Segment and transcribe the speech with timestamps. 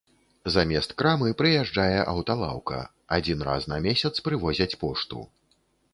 [0.53, 2.79] Замест крамы прыязджае аўталаўка,
[3.19, 5.19] адзін раз на месяц прывозяць пошту.